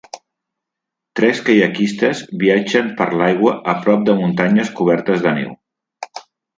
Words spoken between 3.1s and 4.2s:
l'aigua a prop de